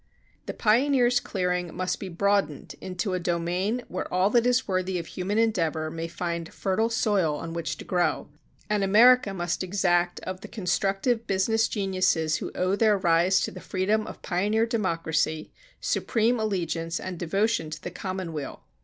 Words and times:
The 0.47 0.55
pioneer's 0.55 1.19
clearing 1.19 1.75
must 1.75 1.99
be 1.99 2.09
broadened 2.09 2.73
into 2.81 3.13
a 3.13 3.19
domain 3.19 3.83
where 3.87 4.11
all 4.11 4.31
that 4.31 4.47
is 4.47 4.67
worthy 4.67 4.97
of 4.97 5.05
human 5.05 5.37
endeavor 5.37 5.91
may 5.91 6.07
find 6.07 6.51
fertile 6.51 6.89
soil 6.89 7.35
on 7.35 7.53
which 7.53 7.77
to 7.77 7.85
grow; 7.85 8.27
and 8.67 8.83
America 8.83 9.31
must 9.31 9.61
exact 9.61 10.19
of 10.21 10.41
the 10.41 10.47
constructive 10.47 11.27
business 11.27 11.67
geniuses 11.67 12.37
who 12.37 12.51
owe 12.55 12.75
their 12.75 12.97
rise 12.97 13.41
to 13.41 13.51
the 13.51 13.61
freedom 13.61 14.07
of 14.07 14.23
pioneer 14.23 14.65
democracy 14.65 15.51
supreme 15.79 16.39
allegiance 16.39 16.99
and 16.99 17.19
devotion 17.19 17.69
to 17.69 17.79
the 17.79 17.91
commonweal. 17.91 18.63